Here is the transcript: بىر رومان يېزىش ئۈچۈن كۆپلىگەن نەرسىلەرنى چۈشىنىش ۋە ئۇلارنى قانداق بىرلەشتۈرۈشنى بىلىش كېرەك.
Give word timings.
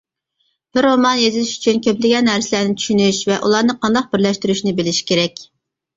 بىر 0.77 0.85
رومان 0.85 1.19
يېزىش 1.23 1.51
ئۈچۈن 1.57 1.81
كۆپلىگەن 1.87 2.27
نەرسىلەرنى 2.29 2.75
چۈشىنىش 2.79 3.19
ۋە 3.33 3.37
ئۇلارنى 3.49 3.77
قانداق 3.85 4.09
بىرلەشتۈرۈشنى 4.15 4.75
بىلىش 4.81 5.07
كېرەك. 5.13 5.45